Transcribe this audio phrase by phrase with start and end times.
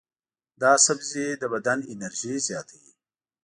[0.61, 2.91] دا سبزی د بدن انرژي زیاتوي.